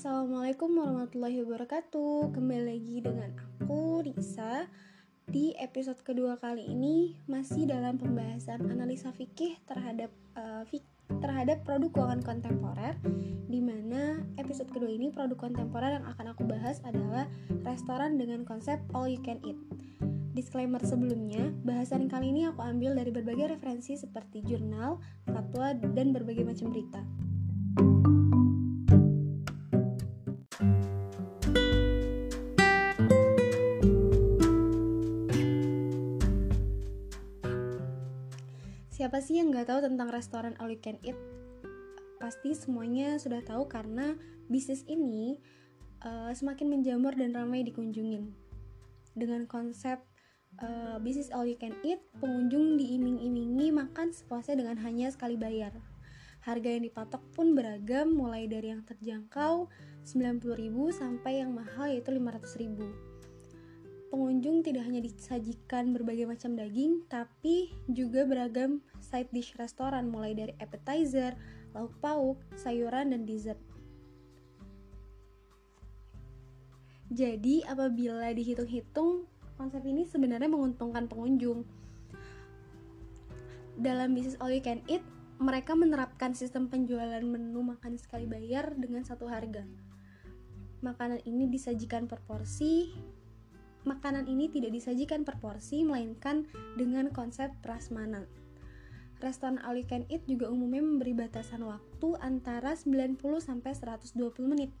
Assalamualaikum 0.00 0.80
warahmatullahi 0.80 1.44
wabarakatuh. 1.44 2.32
Kembali 2.32 2.72
lagi 2.72 3.04
dengan 3.04 3.36
aku, 3.36 4.00
Risa. 4.00 4.64
Di 5.28 5.52
episode 5.60 6.00
kedua 6.00 6.40
kali 6.40 6.64
ini 6.72 7.20
Masih 7.28 7.68
dalam 7.68 8.00
pembahasan 8.00 8.64
analisa 8.72 9.12
fikih 9.12 9.60
terhadap 9.68 10.08
uh, 10.40 10.64
fik 10.72 10.80
terhadap 11.20 11.68
produk 11.68 11.92
keuangan 11.92 12.24
kontemporer 12.24 12.96
Di 13.44 13.60
mana 13.60 14.24
episode 14.40 14.72
kedua 14.72 14.88
ini 14.88 15.12
produk 15.12 15.36
kontemporer 15.36 16.00
yang 16.00 16.08
akan 16.08 16.32
aku 16.32 16.48
bahas 16.48 16.80
adalah 16.88 17.28
Restoran 17.60 18.16
dengan 18.16 18.48
konsep 18.48 18.80
all 18.96 19.04
you 19.04 19.20
can 19.20 19.36
eat. 19.44 19.60
Disclaimer 20.32 20.80
sebelumnya, 20.80 21.52
bahasan 21.60 22.08
kali 22.08 22.32
ini 22.32 22.48
aku 22.48 22.64
ambil 22.64 22.96
dari 22.96 23.12
berbagai 23.12 23.52
referensi 23.52 24.00
seperti 24.00 24.48
jurnal, 24.48 24.96
fatwa, 25.28 25.76
dan 25.76 26.16
berbagai 26.16 26.48
macam 26.48 26.72
berita. 26.72 27.04
Siapa 39.00 39.16
sih 39.24 39.40
yang 39.40 39.48
nggak 39.48 39.72
tahu 39.72 39.80
tentang 39.80 40.12
restoran 40.12 40.52
all 40.60 40.68
you 40.68 40.76
can 40.76 41.00
eat? 41.00 41.16
Pasti 42.20 42.52
semuanya 42.52 43.16
sudah 43.16 43.40
tahu 43.40 43.64
karena 43.64 44.12
bisnis 44.52 44.84
ini 44.84 45.40
uh, 46.04 46.28
semakin 46.36 46.68
menjamur 46.68 47.16
dan 47.16 47.32
ramai 47.32 47.64
dikunjungin. 47.64 48.28
Dengan 49.16 49.48
konsep 49.48 50.04
uh, 50.60 51.00
bisnis 51.00 51.32
all 51.32 51.48
you 51.48 51.56
can 51.56 51.72
eat, 51.80 52.04
pengunjung 52.20 52.76
diiming-imingi 52.76 53.72
makan 53.72 54.12
sepuasnya 54.12 54.60
dengan 54.60 54.76
hanya 54.84 55.08
sekali 55.08 55.40
bayar. 55.40 55.72
Harga 56.44 56.68
yang 56.68 56.84
dipatok 56.84 57.24
pun 57.32 57.56
beragam 57.56 58.12
mulai 58.12 58.52
dari 58.52 58.68
yang 58.68 58.84
terjangkau 58.84 59.72
90.000 60.04 60.44
sampai 60.92 61.40
yang 61.40 61.56
mahal 61.56 61.88
yaitu 61.88 62.12
500.000 62.12 63.09
pengunjung 64.10 64.66
tidak 64.66 64.84
hanya 64.84 65.00
disajikan 65.00 65.94
berbagai 65.94 66.26
macam 66.26 66.58
daging, 66.58 67.06
tapi 67.06 67.70
juga 67.86 68.26
beragam 68.26 68.82
side 68.98 69.30
dish 69.30 69.54
restoran 69.56 70.10
mulai 70.10 70.34
dari 70.34 70.52
appetizer, 70.58 71.38
lauk 71.72 71.94
pauk, 72.02 72.36
sayuran, 72.58 73.14
dan 73.14 73.22
dessert. 73.24 73.58
Jadi, 77.10 77.62
apabila 77.66 78.30
dihitung-hitung, 78.34 79.26
konsep 79.58 79.82
ini 79.82 80.06
sebenarnya 80.06 80.46
menguntungkan 80.46 81.10
pengunjung. 81.10 81.66
Dalam 83.78 84.14
bisnis 84.14 84.38
all 84.38 84.54
you 84.54 84.62
can 84.62 84.82
eat, 84.86 85.02
mereka 85.40 85.72
menerapkan 85.72 86.36
sistem 86.36 86.68
penjualan 86.68 87.22
menu 87.24 87.64
makan 87.64 87.96
sekali 87.96 88.28
bayar 88.28 88.76
dengan 88.76 89.02
satu 89.02 89.26
harga. 89.26 89.64
Makanan 90.84 91.24
ini 91.24 91.48
disajikan 91.48 92.06
per 92.06 92.20
porsi, 92.22 92.92
makanan 93.84 94.28
ini 94.28 94.52
tidak 94.52 94.76
disajikan 94.76 95.24
per 95.24 95.40
porsi 95.40 95.82
melainkan 95.86 96.48
dengan 96.76 97.08
konsep 97.12 97.52
prasmanan. 97.64 98.28
Restoran 99.20 99.60
all 99.60 99.76
you 99.76 99.84
can 99.84 100.08
eat 100.08 100.24
juga 100.24 100.48
umumnya 100.48 100.80
memberi 100.80 101.12
batasan 101.12 101.60
waktu 101.68 102.16
antara 102.24 102.72
90 102.72 103.20
sampai 103.44 103.76
120 103.76 104.16
menit. 104.48 104.72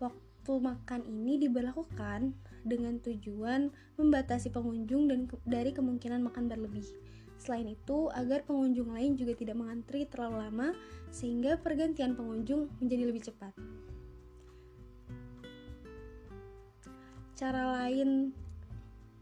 Waktu 0.00 0.52
makan 0.56 1.04
ini 1.04 1.36
diberlakukan 1.36 2.32
dengan 2.64 2.96
tujuan 3.04 3.68
membatasi 4.00 4.48
pengunjung 4.48 5.12
dan 5.12 5.28
ke 5.28 5.36
dari 5.44 5.76
kemungkinan 5.76 6.24
makan 6.24 6.48
berlebih. 6.48 6.88
Selain 7.36 7.68
itu, 7.68 8.08
agar 8.16 8.48
pengunjung 8.48 8.96
lain 8.96 9.12
juga 9.12 9.36
tidak 9.36 9.60
mengantri 9.60 10.08
terlalu 10.08 10.40
lama 10.40 10.68
sehingga 11.12 11.60
pergantian 11.60 12.16
pengunjung 12.16 12.72
menjadi 12.80 13.04
lebih 13.12 13.28
cepat. 13.28 13.52
Cara 17.36 17.68
lain 17.84 18.32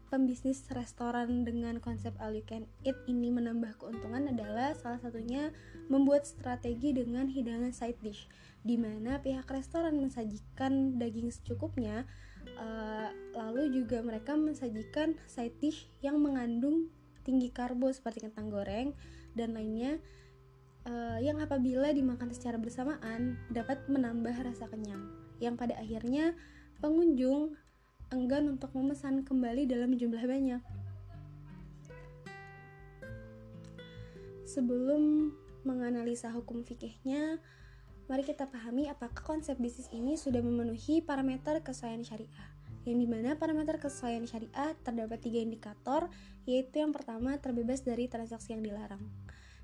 pembisnis 0.07 0.63
restoran 0.71 1.43
dengan 1.43 1.83
konsep 1.83 2.15
all 2.23 2.31
you 2.31 2.45
can 2.47 2.63
eat 2.87 2.95
ini 3.11 3.27
menambah 3.27 3.75
keuntungan 3.75 4.31
adalah 4.31 4.71
salah 4.71 5.03
satunya 5.03 5.51
membuat 5.91 6.23
strategi 6.23 6.95
dengan 6.95 7.27
hidangan 7.27 7.75
side 7.75 7.99
dish 7.99 8.31
di 8.63 8.79
mana 8.79 9.19
pihak 9.19 9.43
restoran 9.51 9.99
mensajikan 9.99 10.95
daging 10.95 11.27
secukupnya 11.27 12.07
uh, 12.55 13.11
lalu 13.35 13.83
juga 13.83 13.99
mereka 13.99 14.39
mensajikan 14.39 15.19
side 15.27 15.59
dish 15.59 15.91
yang 15.99 16.15
mengandung 16.23 16.87
tinggi 17.27 17.51
karbo 17.51 17.91
seperti 17.91 18.23
kentang 18.23 18.47
goreng 18.47 18.95
dan 19.35 19.51
lainnya 19.51 19.99
uh, 20.87 21.19
yang 21.19 21.41
apabila 21.43 21.91
dimakan 21.91 22.31
secara 22.31 22.55
bersamaan 22.55 23.35
dapat 23.51 23.83
menambah 23.91 24.45
rasa 24.45 24.69
kenyang. 24.71 25.11
Yang 25.43 25.55
pada 25.59 25.75
akhirnya 25.75 26.31
pengunjung 26.79 27.57
enggan 28.15 28.47
untuk 28.47 28.71
memesan 28.71 29.27
kembali 29.27 29.67
dalam 29.67 29.91
jumlah 29.93 30.23
banyak. 30.23 30.63
Sebelum 34.47 35.35
menganalisa 35.67 36.31
hukum 36.31 36.63
fikihnya, 36.63 37.43
mari 38.07 38.23
kita 38.23 38.47
pahami 38.47 38.87
apakah 38.87 39.19
konsep 39.35 39.59
bisnis 39.59 39.91
ini 39.91 40.15
sudah 40.15 40.39
memenuhi 40.39 41.03
parameter 41.03 41.59
kesesuaian 41.59 42.07
syariah. 42.07 42.47
Yang 42.87 42.97
di 43.03 43.07
mana 43.11 43.35
parameter 43.35 43.81
kesesuaian 43.81 44.23
syariah 44.23 44.71
terdapat 44.85 45.19
tiga 45.19 45.43
indikator, 45.43 46.07
yaitu 46.47 46.79
yang 46.79 46.95
pertama 46.95 47.35
terbebas 47.41 47.83
dari 47.83 48.07
transaksi 48.07 48.55
yang 48.55 48.63
dilarang. 48.63 49.03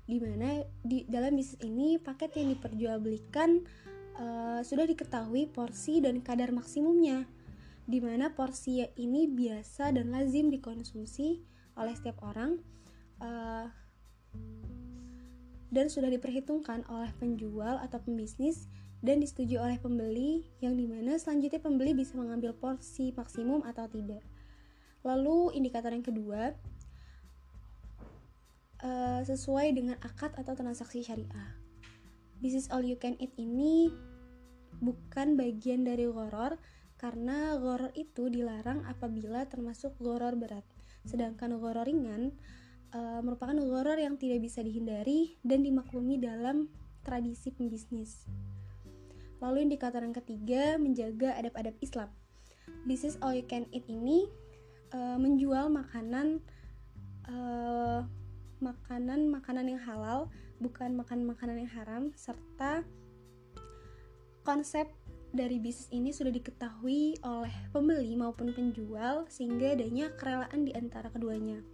Di 0.04 0.18
mana 0.18 0.60
di 0.82 1.08
dalam 1.08 1.38
bisnis 1.38 1.56
ini 1.64 1.96
paket 1.96 2.36
yang 2.36 2.52
diperjualbelikan 2.58 3.64
uh, 4.18 4.60
sudah 4.60 4.84
diketahui 4.84 5.48
porsi 5.48 6.02
dan 6.02 6.20
kadar 6.20 6.50
maksimumnya 6.50 7.24
di 7.86 7.98
mana 7.98 8.30
porsi 8.30 8.82
ini 8.94 9.26
biasa 9.26 9.90
dan 9.90 10.14
lazim 10.14 10.48
dikonsumsi 10.48 11.42
oleh 11.74 11.94
setiap 11.96 12.22
orang 12.22 12.62
uh, 13.18 13.66
dan 15.72 15.88
sudah 15.88 16.12
diperhitungkan 16.12 16.84
oleh 16.92 17.10
penjual 17.16 17.80
atau 17.80 17.98
pembisnis 17.98 18.68
dan 19.02 19.18
disetujui 19.18 19.58
oleh 19.58 19.80
pembeli 19.82 20.46
yang 20.62 20.78
di 20.78 20.86
mana 20.86 21.18
selanjutnya 21.18 21.58
pembeli 21.58 21.96
bisa 21.96 22.14
mengambil 22.14 22.54
porsi 22.54 23.10
maksimum 23.10 23.66
atau 23.66 23.90
tidak. 23.90 24.22
Lalu 25.02 25.58
indikator 25.58 25.90
yang 25.90 26.06
kedua 26.06 26.54
uh, 28.84 29.20
sesuai 29.26 29.74
dengan 29.74 29.98
akad 29.98 30.38
atau 30.38 30.54
transaksi 30.54 31.02
syariah. 31.02 31.58
Bisnis 32.38 32.70
all 32.70 32.86
you 32.86 32.94
can 32.94 33.18
eat 33.18 33.34
ini 33.34 33.90
bukan 34.78 35.34
bagian 35.34 35.82
dari 35.82 36.06
goror 36.06 36.60
karena 37.02 37.58
goror 37.58 37.90
itu 37.98 38.30
dilarang 38.30 38.86
apabila 38.86 39.42
termasuk 39.50 39.98
goror 39.98 40.38
berat. 40.38 40.62
Sedangkan 41.02 41.58
goror 41.58 41.82
ringan 41.82 42.30
e, 42.94 43.00
merupakan 43.26 43.58
goror 43.58 43.98
yang 43.98 44.14
tidak 44.14 44.38
bisa 44.38 44.62
dihindari 44.62 45.34
dan 45.42 45.66
dimaklumi 45.66 46.22
dalam 46.22 46.70
tradisi 47.02 47.50
pembisnis. 47.50 48.30
Lalu 49.42 49.66
indikator 49.66 50.06
yang 50.06 50.14
ketiga 50.14 50.78
menjaga 50.78 51.34
adab-adab 51.42 51.74
Islam. 51.82 52.06
Bisnis 52.86 53.18
all 53.18 53.34
you 53.34 53.42
can 53.50 53.66
eat 53.74 53.82
ini 53.90 54.30
e, 54.94 54.98
menjual 55.18 55.74
makanan 55.74 56.38
e, 57.26 57.36
makanan 58.62 59.26
makanan 59.26 59.74
yang 59.74 59.82
halal, 59.82 60.30
bukan 60.62 60.94
makan 60.94 61.26
makanan 61.26 61.66
yang 61.66 61.72
haram 61.74 62.02
serta 62.14 62.86
konsep 64.46 64.86
dari 65.32 65.56
bisnis 65.56 65.88
ini 65.88 66.12
sudah 66.12 66.28
diketahui 66.28 67.16
oleh 67.24 67.54
pembeli 67.72 68.12
maupun 68.14 68.52
penjual 68.52 69.24
sehingga 69.32 69.72
adanya 69.72 70.12
kerelaan 70.20 70.68
di 70.68 70.76
antara 70.76 71.08
keduanya. 71.08 71.64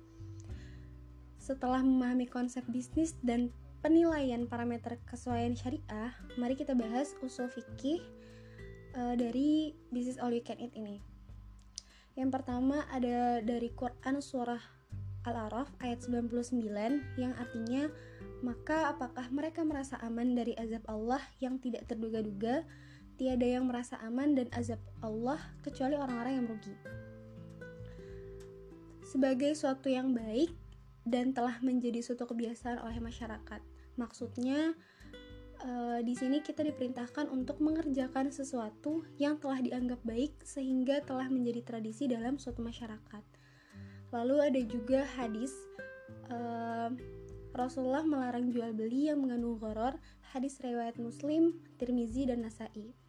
Setelah 1.42 1.82
memahami 1.82 2.30
konsep 2.30 2.62
bisnis 2.70 3.18
dan 3.26 3.50
penilaian 3.82 4.46
parameter 4.46 5.02
kesesuaian 5.10 5.58
syariah, 5.58 6.14
mari 6.38 6.54
kita 6.54 6.78
bahas 6.78 7.18
usul 7.18 7.50
fikih 7.50 7.98
uh, 8.94 9.18
dari 9.18 9.74
bisnis 9.90 10.22
all 10.22 10.30
you 10.30 10.42
can 10.42 10.62
eat 10.62 10.70
ini. 10.78 11.02
Yang 12.14 12.38
pertama 12.38 12.86
ada 12.94 13.42
dari 13.42 13.74
Quran 13.74 14.22
surah 14.22 14.62
Al-Araf 15.26 15.74
ayat 15.82 16.06
99 16.06 16.62
yang 17.18 17.34
artinya 17.34 17.90
maka 18.38 18.94
apakah 18.94 19.26
mereka 19.34 19.66
merasa 19.66 19.98
aman 19.98 20.38
dari 20.38 20.54
azab 20.54 20.86
Allah 20.86 21.22
yang 21.42 21.58
tidak 21.58 21.90
terduga-duga 21.90 22.62
tiada 23.18 23.44
yang 23.44 23.66
merasa 23.66 23.98
aman 24.06 24.38
dan 24.38 24.46
azab 24.54 24.78
Allah 25.02 25.42
kecuali 25.66 25.98
orang-orang 25.98 26.32
yang 26.38 26.44
merugi. 26.46 26.74
Sebagai 29.02 29.52
suatu 29.58 29.90
yang 29.90 30.14
baik 30.14 30.54
dan 31.02 31.34
telah 31.34 31.58
menjadi 31.64 32.04
suatu 32.04 32.30
kebiasaan 32.30 32.78
oleh 32.78 33.02
masyarakat. 33.02 33.60
Maksudnya 33.98 34.76
uh, 35.64 35.98
di 36.04 36.14
sini 36.14 36.44
kita 36.44 36.62
diperintahkan 36.62 37.26
untuk 37.32 37.58
mengerjakan 37.58 38.30
sesuatu 38.30 39.02
yang 39.18 39.40
telah 39.40 39.58
dianggap 39.58 39.98
baik 40.06 40.38
sehingga 40.44 41.02
telah 41.02 41.26
menjadi 41.26 41.64
tradisi 41.64 42.06
dalam 42.06 42.36
suatu 42.36 42.62
masyarakat. 42.62 43.24
Lalu 44.14 44.36
ada 44.40 44.60
juga 44.62 45.04
hadis 45.18 45.52
uh, 46.30 46.92
Rasulullah 47.56 48.04
melarang 48.04 48.52
jual 48.52 48.70
beli 48.76 49.08
yang 49.10 49.24
mengandung 49.24 49.58
goror, 49.58 49.96
hadis 50.30 50.60
riwayat 50.60 51.00
Muslim, 51.00 51.56
Tirmizi 51.80 52.28
dan 52.28 52.44
Nasai. 52.44 53.07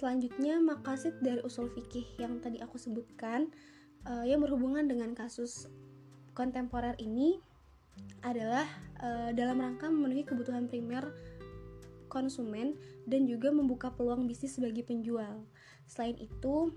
Selanjutnya 0.00 0.56
makasid 0.64 1.12
dari 1.20 1.44
usul 1.44 1.68
fikih 1.76 2.08
yang 2.16 2.40
tadi 2.40 2.56
aku 2.64 2.80
sebutkan 2.80 3.52
uh, 4.08 4.24
yang 4.24 4.40
berhubungan 4.40 4.88
dengan 4.88 5.12
kasus 5.12 5.68
kontemporer 6.32 6.96
ini 6.96 7.36
adalah 8.24 8.64
uh, 9.04 9.28
dalam 9.36 9.60
rangka 9.60 9.92
memenuhi 9.92 10.24
kebutuhan 10.24 10.72
primer 10.72 11.12
konsumen 12.08 12.80
dan 13.04 13.28
juga 13.28 13.52
membuka 13.52 13.92
peluang 13.92 14.24
bisnis 14.24 14.56
bagi 14.56 14.80
penjual. 14.80 15.44
Selain 15.84 16.16
itu, 16.16 16.72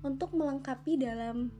untuk 0.00 0.32
melengkapi 0.32 0.96
dalam 0.96 1.52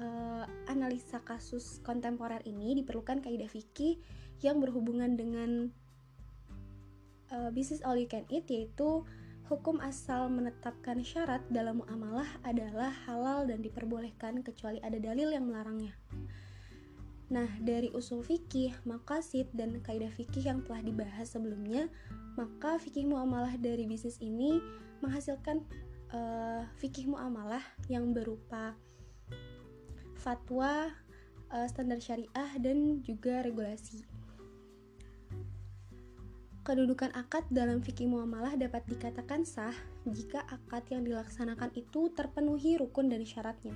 uh, 0.00 0.48
analisa 0.64 1.20
kasus 1.20 1.84
kontemporer 1.84 2.40
ini 2.48 2.72
diperlukan 2.80 3.20
kaidah 3.20 3.52
fikih 3.52 4.00
yang 4.40 4.64
berhubungan 4.64 5.12
dengan 5.12 5.68
uh, 7.30 7.52
bisnis 7.52 7.84
all 7.84 8.00
you 8.00 8.08
can 8.08 8.24
eat 8.32 8.48
yaitu 8.48 9.04
hukum 9.46 9.78
asal 9.78 10.26
menetapkan 10.26 11.06
syarat 11.06 11.42
dalam 11.54 11.78
muamalah 11.82 12.26
adalah 12.42 12.90
halal 13.06 13.46
dan 13.46 13.62
diperbolehkan 13.62 14.42
kecuali 14.42 14.82
ada 14.82 14.98
dalil 14.98 15.30
yang 15.30 15.46
melarangnya. 15.46 15.94
Nah, 17.26 17.50
dari 17.58 17.90
usul 17.90 18.22
fikih, 18.22 18.74
makasid, 18.86 19.50
dan 19.50 19.82
kaidah 19.82 20.10
fikih 20.14 20.46
yang 20.46 20.62
telah 20.62 20.82
dibahas 20.82 21.34
sebelumnya, 21.34 21.90
maka 22.38 22.78
fikih 22.78 23.06
muamalah 23.06 23.58
dari 23.58 23.82
bisnis 23.86 24.22
ini 24.22 24.62
menghasilkan 25.02 25.62
uh, 26.14 26.62
fikih 26.78 27.10
muamalah 27.10 27.62
yang 27.90 28.14
berupa 28.14 28.78
fatwa, 30.22 30.90
uh, 31.50 31.66
standar 31.66 31.98
syariah, 31.98 32.50
dan 32.62 33.02
juga 33.02 33.42
regulasi. 33.42 34.06
Kedudukan 36.66 37.14
akad 37.14 37.46
dalam 37.46 37.78
fikih 37.78 38.10
muamalah 38.10 38.58
dapat 38.58 38.82
dikatakan 38.90 39.46
sah 39.46 39.70
jika 40.02 40.42
akad 40.50 40.82
yang 40.90 41.06
dilaksanakan 41.06 41.70
itu 41.78 42.10
terpenuhi 42.10 42.74
rukun 42.74 43.06
dan 43.06 43.22
syaratnya. 43.22 43.70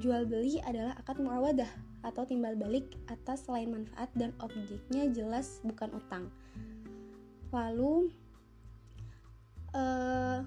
Jual 0.00 0.24
beli 0.24 0.56
adalah 0.64 0.96
akad 0.96 1.20
muawadah 1.20 1.68
atau 2.00 2.24
timbal 2.24 2.56
balik 2.56 2.88
atas 3.12 3.44
selain 3.44 3.68
manfaat 3.68 4.08
dan 4.16 4.32
objeknya 4.40 5.12
jelas 5.12 5.60
bukan 5.60 5.92
utang. 5.92 6.32
Lalu 7.52 8.08
uh, 9.76 10.40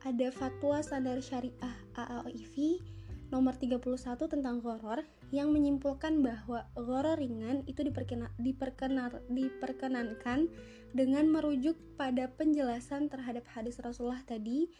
ada 0.00 0.28
fatwa 0.32 0.80
standar 0.80 1.20
syariah 1.20 1.76
AAOIV 1.92 2.80
nomor 3.28 3.56
31 3.60 3.84
tentang 4.28 4.64
goror 4.64 5.04
yang 5.28 5.52
menyimpulkan 5.52 6.24
bahwa 6.24 6.64
goror 6.72 7.20
ringan 7.20 7.60
itu 7.68 7.84
diperkenan, 7.84 8.32
diperkenar, 8.40 9.20
diperkenankan 9.28 10.48
dengan 10.96 11.28
merujuk 11.28 11.76
pada 12.00 12.32
penjelasan 12.32 13.12
terhadap 13.12 13.44
hadis 13.52 13.76
Rasulullah 13.84 14.24
tadi 14.24 14.72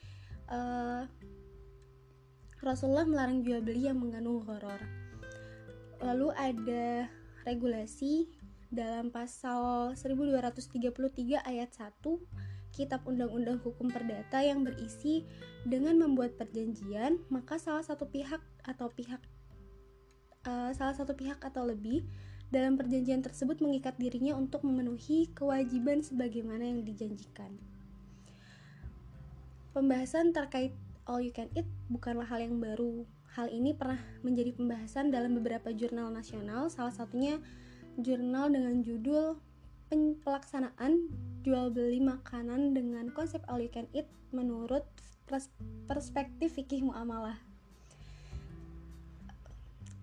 uh, 0.49 1.05
Rasulullah 2.65 3.05
melarang 3.05 3.45
jual 3.45 3.61
beli 3.61 3.87
yang 3.87 4.01
mengandung 4.01 4.41
goror 4.43 4.81
lalu 6.01 6.33
ada 6.33 7.07
regulasi 7.45 8.31
dalam 8.69 9.09
pasal 9.09 9.97
1233 9.97 11.41
ayat 11.45 11.71
1 11.73 12.58
Kitab 12.79 13.03
Undang-Undang 13.11 13.59
Hukum 13.67 13.91
Perdata 13.91 14.39
yang 14.39 14.63
berisi 14.63 15.27
dengan 15.67 15.99
membuat 15.99 16.39
perjanjian, 16.39 17.19
maka 17.27 17.59
salah 17.59 17.83
satu 17.83 18.07
pihak 18.07 18.39
atau 18.63 18.87
pihak 18.95 19.19
uh, 20.47 20.71
salah 20.71 20.95
satu 20.95 21.19
pihak 21.19 21.43
atau 21.43 21.67
lebih 21.67 22.07
dalam 22.55 22.79
perjanjian 22.79 23.21
tersebut 23.21 23.59
mengikat 23.59 23.99
dirinya 23.99 24.39
untuk 24.39 24.63
memenuhi 24.63 25.29
kewajiban 25.35 26.01
sebagaimana 26.01 26.65
yang 26.65 26.87
dijanjikan. 26.87 27.59
Pembahasan 29.75 30.33
terkait 30.33 30.73
all 31.05 31.21
you 31.21 31.35
can 31.35 31.51
eat 31.59 31.67
bukanlah 31.93 32.25
hal 32.25 32.41
yang 32.41 32.57
baru. 32.63 33.05
Hal 33.37 33.53
ini 33.53 33.77
pernah 33.77 34.01
menjadi 34.25 34.57
pembahasan 34.57 35.13
dalam 35.13 35.37
beberapa 35.37 35.75
jurnal 35.75 36.09
nasional, 36.09 36.73
salah 36.73 36.95
satunya 36.95 37.37
jurnal 38.01 38.49
dengan 38.49 38.81
judul 38.81 39.37
pelaksanaan 40.21 41.09
jual 41.41 41.73
beli 41.73 42.05
makanan 42.05 42.77
dengan 42.77 43.09
konsep 43.17 43.41
all 43.49 43.61
you 43.61 43.73
can 43.73 43.89
eat 43.97 44.05
menurut 44.37 44.85
perspektif 45.89 46.57
fikih 46.57 46.85
muamalah. 46.85 47.37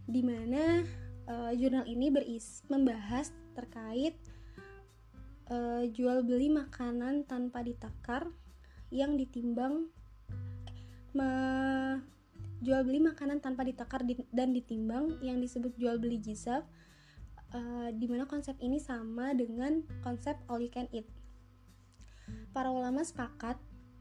Di 0.06 0.22
mana 0.22 0.86
uh, 1.30 1.52
jurnal 1.54 1.86
ini 1.86 2.10
beris 2.14 2.66
membahas 2.70 3.34
terkait 3.54 4.18
uh, 5.50 5.86
jual 5.90 6.26
beli 6.26 6.50
makanan 6.50 7.26
tanpa 7.26 7.62
ditakar 7.66 8.30
yang 8.94 9.18
ditimbang 9.18 9.90
me, 11.14 11.30
jual 12.62 12.86
beli 12.86 13.02
makanan 13.02 13.42
tanpa 13.42 13.66
ditakar 13.66 14.06
di, 14.06 14.18
dan 14.30 14.54
ditimbang 14.54 15.18
yang 15.26 15.42
disebut 15.42 15.74
jual 15.78 15.98
beli 15.98 16.22
jizaf 16.22 16.66
uh, 17.56 17.90
di 17.96 18.06
mana 18.12 18.28
konsep 18.28 18.60
ini 18.60 18.78
sama 18.84 19.32
dengan 19.32 19.80
konsep 20.04 20.36
all 20.52 20.60
you 20.60 20.70
can 20.70 20.92
eat. 20.92 21.08
Para 22.52 22.70
ulama 22.70 23.02
sepakat 23.08 23.56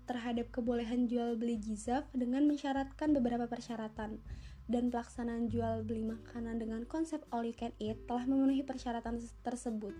terhadap 0.04 0.52
kebolehan 0.52 1.08
jual 1.08 1.38
beli 1.38 1.56
jizaf 1.56 2.04
dengan 2.12 2.44
mensyaratkan 2.44 3.16
beberapa 3.16 3.48
persyaratan 3.48 4.20
dan 4.64 4.88
pelaksanaan 4.88 5.52
jual 5.52 5.84
beli 5.84 6.08
makanan 6.08 6.56
dengan 6.56 6.88
konsep 6.88 7.20
all 7.32 7.44
you 7.44 7.56
can 7.56 7.72
eat 7.80 8.00
telah 8.08 8.24
memenuhi 8.24 8.64
persyaratan 8.64 9.20
tersebut. 9.44 9.92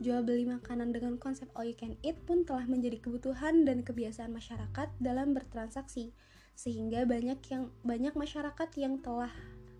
Jual 0.00 0.24
beli 0.24 0.48
makanan 0.48 0.92
dengan 0.92 1.16
konsep 1.16 1.48
all 1.56 1.68
you 1.68 1.76
can 1.76 1.96
eat 2.04 2.16
pun 2.28 2.44
telah 2.44 2.64
menjadi 2.68 3.00
kebutuhan 3.00 3.64
dan 3.64 3.84
kebiasaan 3.84 4.32
masyarakat 4.32 4.88
dalam 5.00 5.32
bertransaksi, 5.32 6.12
sehingga 6.52 7.08
banyak 7.08 7.40
yang 7.48 7.72
banyak 7.84 8.12
masyarakat 8.12 8.68
yang 8.76 9.00
telah 9.00 9.32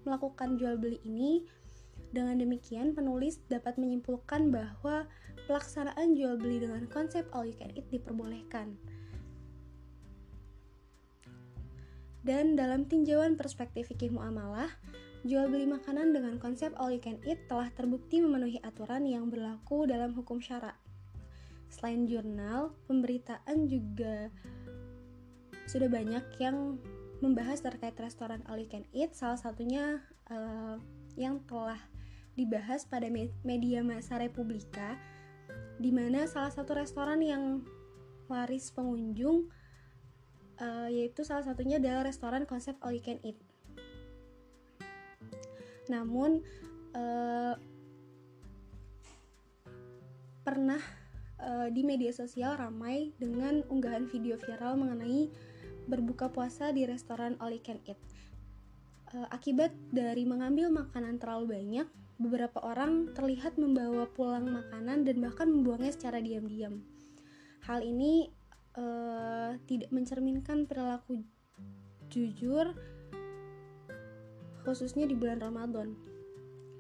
melakukan 0.03 0.57
jual 0.57 0.81
beli 0.81 0.99
ini 1.05 1.45
dengan 2.13 2.37
demikian, 2.37 2.93
penulis 2.93 3.41
dapat 3.49 3.81
menyimpulkan 3.81 4.53
bahwa 4.53 5.09
pelaksanaan 5.49 6.15
jual 6.15 6.37
beli 6.37 6.61
dengan 6.61 6.85
konsep 6.93 7.25
all 7.33 7.49
you 7.49 7.57
can 7.57 7.73
eat 7.73 7.89
diperbolehkan. 7.89 8.77
Dan 12.23 12.55
dalam 12.55 12.87
tinjauan 12.87 13.35
perspektif 13.35 13.91
fikih 13.91 14.15
muamalah, 14.15 14.71
jual 15.27 15.51
beli 15.51 15.67
makanan 15.67 16.15
dengan 16.15 16.39
konsep 16.39 16.71
all 16.79 16.95
you 16.95 17.03
can 17.03 17.19
eat 17.27 17.51
telah 17.51 17.67
terbukti 17.75 18.23
memenuhi 18.23 18.63
aturan 18.63 19.03
yang 19.03 19.27
berlaku 19.27 19.91
dalam 19.91 20.15
hukum 20.15 20.39
syarak. 20.39 20.79
Selain 21.67 22.07
jurnal, 22.07 22.77
pemberitaan 22.87 23.67
juga 23.67 24.31
sudah 25.67 25.89
banyak 25.91 26.23
yang 26.39 26.79
membahas 27.23 27.63
terkait 27.63 27.95
restoran 27.99 28.43
all 28.47 28.59
you 28.59 28.71
can 28.71 28.87
eat, 28.95 29.15
salah 29.19 29.39
satunya 29.39 30.03
uh, 30.31 30.79
yang 31.19 31.43
telah 31.47 31.79
dibahas 32.33 32.89
pada 32.89 33.09
media 33.45 33.85
masa 33.85 34.17
Republika 34.17 34.97
di 35.77 35.91
mana 35.93 36.25
salah 36.31 36.53
satu 36.53 36.79
restoran 36.79 37.21
yang 37.21 37.65
waris 38.31 38.73
pengunjung 38.73 39.51
uh, 40.63 40.89
yaitu 40.89 41.27
salah 41.27 41.45
satunya 41.45 41.83
adalah 41.83 42.07
restoran 42.07 42.47
konsep 42.49 42.79
all 42.81 42.95
you 42.95 43.05
can 43.05 43.19
eat. 43.27 43.37
Namun 45.91 46.41
uh, 46.97 47.55
pernah 50.43 50.81
uh, 51.43 51.69
di 51.71 51.83
media 51.83 52.15
sosial 52.15 52.55
ramai 52.59 53.15
dengan 53.19 53.67
unggahan 53.67 54.07
video 54.07 54.39
viral 54.39 54.79
mengenai 54.79 55.31
berbuka 55.91 56.31
puasa 56.31 56.71
di 56.71 56.87
restoran 56.87 57.35
all 57.43 57.51
you 57.51 57.63
can 57.63 57.83
eat. 57.91 57.99
Uh, 59.13 59.29
akibat 59.29 59.77
dari 59.93 60.25
mengambil 60.25 60.73
makanan 60.73 61.21
terlalu 61.21 61.61
banyak, 61.61 61.85
beberapa 62.17 62.65
orang 62.65 63.13
terlihat 63.13 63.61
membawa 63.61 64.09
pulang 64.09 64.49
makanan 64.49 65.05
dan 65.05 65.21
bahkan 65.21 65.53
membuangnya 65.53 65.93
secara 65.93 66.17
diam-diam. 66.17 66.81
Hal 67.69 67.85
ini 67.85 68.33
uh, 68.81 69.53
tidak 69.69 69.93
mencerminkan 69.93 70.65
perilaku 70.65 71.21
jujur, 72.09 72.73
khususnya 74.65 75.05
di 75.05 75.13
bulan 75.13 75.45
Ramadan. 75.45 75.93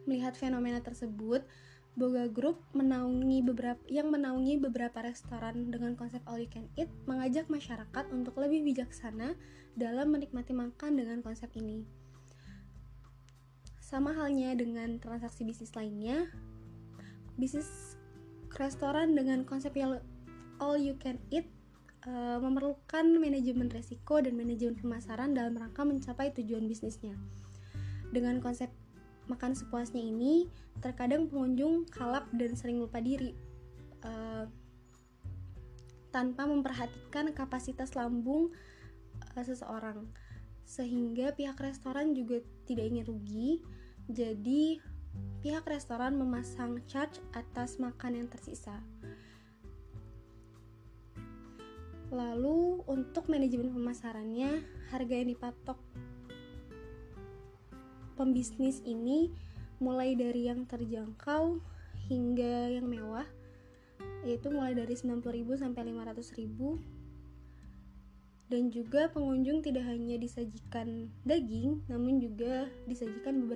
Melihat 0.08 0.32
fenomena 0.32 0.80
tersebut, 0.80 1.44
Boga 1.92 2.24
Group 2.32 2.64
menaungi 2.72 3.44
beberapa 3.44 3.84
yang 3.92 4.08
menaungi 4.08 4.56
beberapa 4.56 5.04
restoran 5.04 5.68
dengan 5.68 5.92
konsep 6.00 6.24
all 6.24 6.40
you 6.40 6.48
can 6.48 6.64
eat 6.80 6.88
mengajak 7.04 7.44
masyarakat 7.52 8.08
untuk 8.08 8.40
lebih 8.40 8.64
bijaksana 8.64 9.36
dalam 9.76 10.08
menikmati 10.08 10.56
makan 10.56 10.96
dengan 10.96 11.20
konsep 11.20 11.52
ini. 11.60 12.01
Sama 13.92 14.16
halnya 14.16 14.56
dengan 14.56 14.96
transaksi 14.96 15.44
bisnis 15.44 15.76
lainnya, 15.76 16.25
bisnis 17.37 18.00
restoran 18.56 19.12
dengan 19.12 19.44
konsep 19.44 19.76
yang 19.76 20.00
all 20.56 20.80
you 20.80 20.96
can 20.96 21.20
eat 21.28 21.44
uh, 22.08 22.40
memerlukan 22.40 23.20
manajemen 23.20 23.68
resiko 23.68 24.25
dan 24.25 24.32
manajemen 24.32 24.80
pemasaran 24.80 25.37
dalam 25.37 25.61
rangka 25.61 25.84
mencapai 25.84 26.32
tujuan 26.32 26.64
bisnisnya. 26.64 27.20
Dengan 28.16 28.40
konsep 28.40 28.72
makan 29.28 29.52
sepuasnya 29.52 30.00
ini, 30.00 30.49
terkadang 30.80 31.28
pengunjung 31.28 31.84
kalap 31.92 32.32
dan 32.32 32.56
sering 32.56 32.80
lupa 32.80 32.96
diri. 32.96 33.37
Uh, 34.00 34.49
tanpa 36.16 36.49
memperhatikan 36.49 37.28
kapasitas 37.37 37.92
lambung 37.92 38.56
uh, 39.37 39.44
seseorang 39.44 40.08
sehingga 40.64 41.37
pihak 41.37 41.61
restoran 41.61 42.16
juga 42.16 42.40
tidak 42.64 42.88
ingin 42.88 43.04
rugi 43.04 43.61
jadi 44.11 44.80
pihak 45.42 45.66
restoran 45.66 46.14
memasang 46.18 46.82
charge 46.87 47.18
atas 47.35 47.82
makan 47.82 48.23
yang 48.23 48.28
tersisa. 48.30 48.78
Lalu 52.12 52.85
untuk 52.87 53.26
manajemen 53.32 53.73
pemasarannya 53.73 54.62
harga 54.92 55.14
yang 55.16 55.32
dipatok 55.32 55.78
pembisnis 58.14 58.85
ini 58.85 59.32
mulai 59.82 60.14
dari 60.14 60.47
yang 60.47 60.68
terjangkau 60.68 61.59
hingga 62.06 62.71
yang 62.71 62.87
mewah 62.87 63.26
yaitu 64.23 64.52
mulai 64.54 64.76
dari 64.76 64.94
90.000 64.94 65.42
sampai 65.59 65.82
500.000 65.90 66.91
dan 68.52 68.68
juga 68.68 69.09
pengunjung 69.09 69.64
tidak 69.64 69.88
hanya 69.88 70.21
disajikan 70.21 71.09
daging 71.25 71.80
namun 71.88 72.21
juga 72.21 72.68
disajikan 72.85 73.49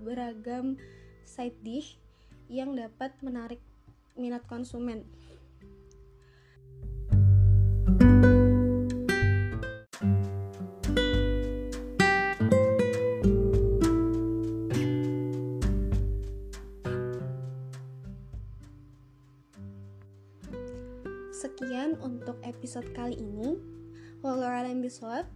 beragam 0.00 0.80
side 1.20 1.60
dish 1.60 2.00
yang 2.48 2.72
dapat 2.72 3.12
menarik 3.20 3.60
minat 4.16 4.40
konsumen. 4.48 5.04
Sekian 21.36 22.00
untuk 22.00 22.40
episode 22.48 22.88
kali 22.96 23.20
ini. 23.20 23.77
Wallahualam 24.18 24.82
bisawab. 24.82 25.30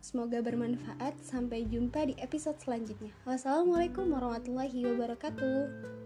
Semoga 0.00 0.40
bermanfaat. 0.40 1.18
Sampai 1.20 1.66
jumpa 1.66 2.06
di 2.06 2.14
episode 2.22 2.56
selanjutnya. 2.62 3.10
Wassalamualaikum 3.26 4.14
warahmatullahi 4.14 4.86
wabarakatuh. 4.86 5.99